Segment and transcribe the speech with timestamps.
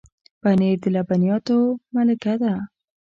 [0.41, 1.57] پنېر د لبنیاتو
[1.93, 2.53] ملکه ده.